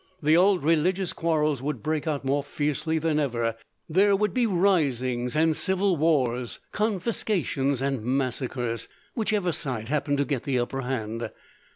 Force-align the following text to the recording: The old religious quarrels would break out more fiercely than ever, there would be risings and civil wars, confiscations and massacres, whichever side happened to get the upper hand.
The 0.19 0.35
old 0.35 0.63
religious 0.63 1.13
quarrels 1.13 1.61
would 1.61 1.83
break 1.83 2.07
out 2.07 2.25
more 2.25 2.41
fiercely 2.41 2.97
than 2.97 3.19
ever, 3.19 3.55
there 3.87 4.15
would 4.15 4.33
be 4.33 4.47
risings 4.47 5.35
and 5.35 5.55
civil 5.55 5.95
wars, 5.95 6.59
confiscations 6.71 7.83
and 7.83 8.01
massacres, 8.03 8.87
whichever 9.13 9.51
side 9.51 9.89
happened 9.89 10.17
to 10.17 10.25
get 10.25 10.41
the 10.41 10.57
upper 10.57 10.81
hand. 10.81 11.29